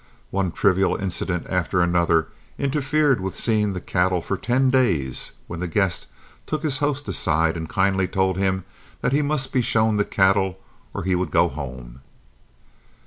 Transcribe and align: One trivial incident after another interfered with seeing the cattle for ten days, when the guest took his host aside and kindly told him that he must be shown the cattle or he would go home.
One 0.31 0.51
trivial 0.51 0.95
incident 0.95 1.45
after 1.47 1.79
another 1.79 2.29
interfered 2.57 3.21
with 3.21 3.37
seeing 3.37 3.73
the 3.73 3.79
cattle 3.79 4.19
for 4.19 4.35
ten 4.35 4.71
days, 4.71 5.33
when 5.45 5.59
the 5.59 5.67
guest 5.67 6.07
took 6.47 6.63
his 6.63 6.79
host 6.79 7.07
aside 7.07 7.55
and 7.55 7.69
kindly 7.69 8.07
told 8.07 8.35
him 8.37 8.63
that 9.01 9.13
he 9.13 9.21
must 9.21 9.53
be 9.53 9.61
shown 9.61 9.97
the 9.97 10.03
cattle 10.03 10.57
or 10.91 11.03
he 11.03 11.13
would 11.13 11.29
go 11.29 11.49
home. 11.49 12.01